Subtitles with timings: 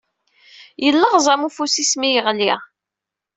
[0.83, 2.53] Yelleɣẓam ufus-is mi yeɣli.